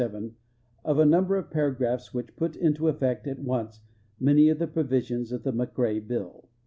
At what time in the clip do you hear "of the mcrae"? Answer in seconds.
5.31-6.09